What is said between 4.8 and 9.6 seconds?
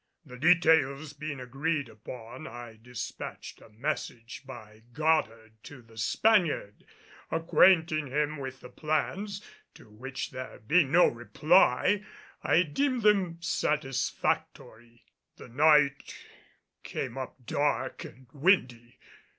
Goddard to the Spaniard acquainting him with the plans;